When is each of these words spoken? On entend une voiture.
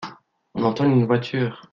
On 0.55 0.63
entend 0.63 0.85
une 0.85 1.05
voiture. 1.05 1.61